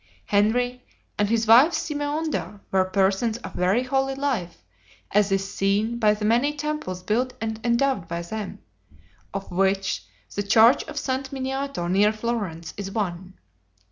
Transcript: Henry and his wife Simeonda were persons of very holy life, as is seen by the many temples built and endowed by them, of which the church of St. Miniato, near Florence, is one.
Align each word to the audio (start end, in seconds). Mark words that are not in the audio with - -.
Henry 0.25 0.83
and 1.19 1.29
his 1.29 1.45
wife 1.45 1.73
Simeonda 1.73 2.59
were 2.71 2.85
persons 2.85 3.37
of 3.37 3.53
very 3.53 3.83
holy 3.83 4.15
life, 4.15 4.63
as 5.11 5.31
is 5.31 5.53
seen 5.53 5.99
by 5.99 6.15
the 6.15 6.25
many 6.25 6.55
temples 6.57 7.03
built 7.03 7.33
and 7.39 7.59
endowed 7.63 8.07
by 8.07 8.23
them, 8.23 8.57
of 9.31 9.51
which 9.51 10.03
the 10.33 10.41
church 10.41 10.83
of 10.85 10.97
St. 10.97 11.31
Miniato, 11.31 11.87
near 11.87 12.11
Florence, 12.11 12.73
is 12.77 12.89
one. 12.89 13.35